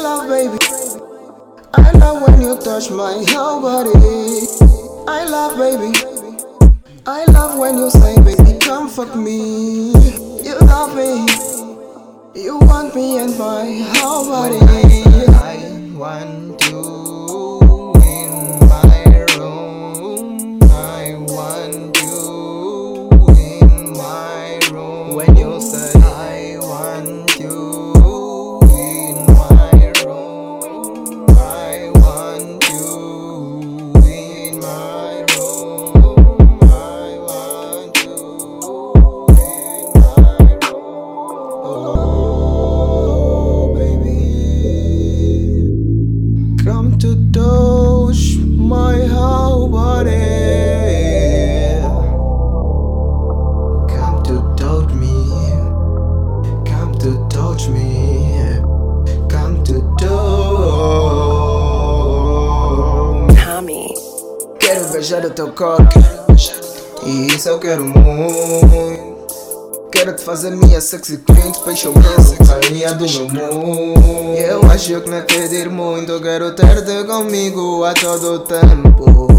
love, 0.00 0.28
baby. 0.28 0.58
I 1.74 1.90
love 1.92 2.22
when 2.22 2.40
you 2.40 2.58
touch 2.60 2.90
my 2.90 3.22
whole 3.28 3.60
body. 3.60 3.92
I 5.06 5.24
love, 5.24 5.58
baby. 5.58 5.92
I 7.06 7.24
love 7.26 7.58
when 7.58 7.76
you 7.76 7.90
say, 7.90 8.16
baby, 8.22 8.58
come 8.60 8.88
fuck 8.88 9.14
me. 9.14 9.92
You 10.42 10.58
love 10.60 10.96
me. 10.96 11.26
You 12.34 12.58
want 12.58 12.94
me 12.94 13.18
and 13.18 13.36
my 13.38 13.84
whole 13.94 14.26
body. 14.28 14.58
When 14.58 15.34
I, 15.34 15.98
want 15.98 16.62
you. 16.70 17.19
Beijar 65.10 65.26
o 65.26 65.30
teu 65.30 65.48
corpo. 65.48 65.98
E 67.04 67.26
isso 67.34 67.48
eu 67.48 67.58
quero 67.58 67.84
muito. 67.84 69.10
Quero 69.90 70.14
te 70.14 70.22
fazer 70.22 70.52
minha 70.52 70.80
sexy 70.80 71.18
queen, 71.18 71.52
peixe 71.64 71.88
o 71.88 71.92
meu, 71.92 72.46
rainha 72.46 72.94
do 72.94 73.06
meu 73.32 73.54
mundo. 73.54 74.36
Eu 74.36 74.62
acho 74.70 75.00
que 75.00 75.10
não 75.10 75.22
pedir 75.22 75.68
muito, 75.68 76.20
quero 76.20 76.54
ter-te 76.54 77.04
comigo 77.04 77.84
a 77.84 77.92
todo 77.92 78.38
tempo. 78.40 79.29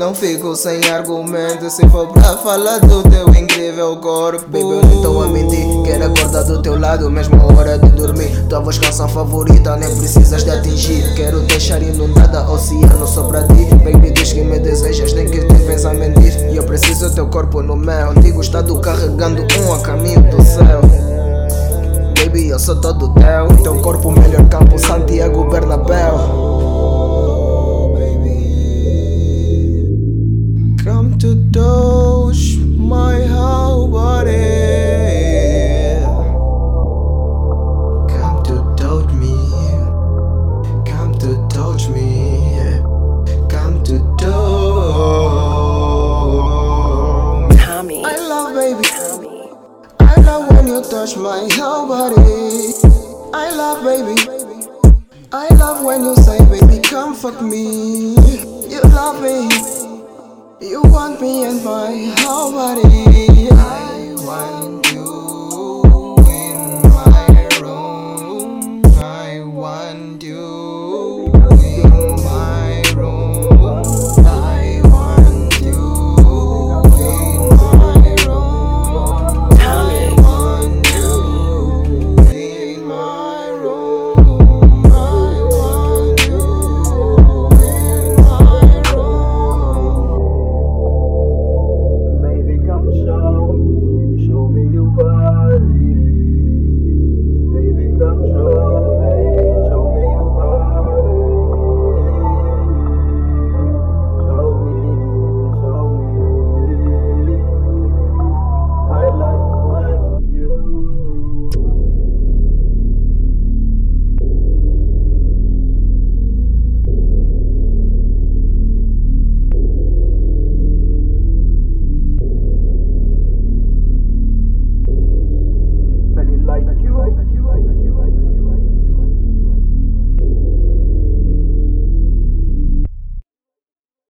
Não 0.00 0.14
fico 0.14 0.56
sem 0.56 0.82
argumentos 0.90 1.74
se 1.74 1.86
for 1.90 2.06
pra 2.06 2.34
falar 2.38 2.78
do 2.78 3.02
teu 3.02 3.28
incrível 3.34 3.94
corpo. 3.98 4.46
Baby, 4.46 4.60
eu 4.62 4.82
nem 4.82 5.02
tô 5.02 5.20
a 5.20 5.28
mentir, 5.28 5.66
quero 5.84 6.06
acordar 6.06 6.42
do 6.44 6.62
teu 6.62 6.80
lado, 6.80 7.10
mesmo 7.10 7.38
a 7.38 7.52
hora 7.52 7.78
de 7.78 7.90
dormir. 7.90 8.46
Tua 8.48 8.60
voz 8.60 8.78
canção 8.78 9.06
favorita, 9.06 9.76
nem 9.76 9.94
precisas 9.98 10.42
de 10.42 10.50
atingir. 10.52 11.14
Quero 11.16 11.40
deixar 11.40 11.82
inundada 11.82 12.50
oceano 12.50 13.06
só 13.06 13.24
pra 13.24 13.42
ti. 13.42 13.66
Baby, 13.84 14.12
diz 14.12 14.32
que 14.32 14.40
me 14.40 14.58
desejas, 14.58 15.12
nem 15.12 15.28
que 15.28 15.44
te 15.44 15.54
vens 15.66 15.84
a 15.84 15.92
mentir. 15.92 16.50
E 16.50 16.56
eu 16.56 16.64
preciso 16.64 17.14
teu 17.14 17.26
corpo 17.26 17.62
no 17.62 17.76
meu 17.76 18.12
antigo 18.12 18.40
estado, 18.40 18.80
carregando 18.80 19.42
um 19.60 19.74
a 19.74 19.80
caminho 19.80 20.22
do 20.30 20.42
céu. 20.42 20.80
Baby, 22.16 22.48
eu 22.48 22.58
sou 22.58 22.80
todo 22.80 23.12
teu. 23.12 23.62
Teu 23.62 23.82
corpo, 23.82 24.10
melhor 24.12 24.48
campo, 24.48 24.78
Santiago 24.78 25.44
Bernabéu. 25.50 26.69
To 31.20 31.36
touch 31.52 32.56
my 32.78 33.20
whole 33.26 33.88
body. 33.88 34.30
Come 38.08 38.42
to 38.44 38.74
touch 38.78 39.12
me. 39.12 39.36
Come 40.90 41.12
to 41.18 41.46
touch 41.50 41.88
me. 41.90 42.80
Come 43.50 43.84
to 43.84 43.98
touch. 44.16 44.30
Tommy. 47.60 48.02
I 48.02 48.16
love, 48.16 48.54
baby. 48.54 48.82
Tommy. 48.88 49.28
I 50.00 50.14
love 50.22 50.48
when 50.50 50.68
you 50.68 50.82
touch 50.82 51.18
my 51.18 51.46
whole 51.52 51.86
body. 51.86 52.72
I 53.34 53.50
love, 53.54 53.84
baby. 53.84 54.16
I 55.32 55.48
love 55.56 55.84
when 55.84 56.02
you 56.02 56.16
say, 56.16 56.38
baby, 56.46 56.80
come 56.82 57.14
fuck 57.14 57.42
me. 57.42 58.14
You 58.70 58.80
love 58.84 59.20
me. 59.22 59.79
You 60.62 60.82
want 60.82 61.22
me 61.22 61.44
and 61.44 61.64
my 61.64 62.12
harmony. 62.18 63.48
I 63.50 64.12
want 64.18 64.79